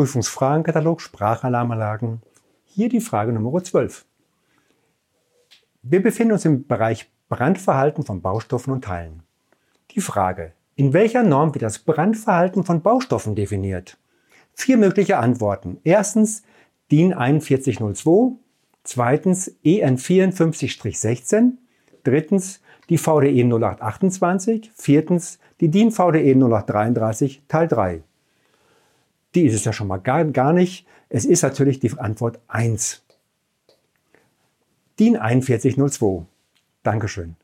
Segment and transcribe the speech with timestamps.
[0.00, 2.22] Prüfungsfragenkatalog Sprachalarmanlagen.
[2.64, 4.06] Hier die Frage Nummer 12.
[5.82, 9.24] Wir befinden uns im Bereich Brandverhalten von Baustoffen und Teilen.
[9.90, 13.98] Die Frage, in welcher Norm wird das Brandverhalten von Baustoffen definiert?
[14.54, 15.76] Vier mögliche Antworten.
[15.84, 16.44] Erstens
[16.90, 18.38] DIN 4102,
[18.84, 21.58] zweitens EN 54-16,
[22.04, 28.02] drittens die VDE 0828, viertens die DIN VDE 0833 Teil 3.
[29.34, 30.86] Die ist es ja schon mal gar, gar nicht.
[31.08, 33.02] Es ist natürlich die Antwort 1.
[34.98, 36.26] DIN 4102.
[36.82, 37.36] Dankeschön.